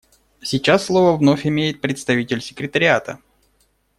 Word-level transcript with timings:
Сейчас 0.41 0.85
слово 0.85 1.15
вновь 1.15 1.45
имеет 1.45 1.79
представитель 1.79 2.41
Секретариата. 2.41 3.19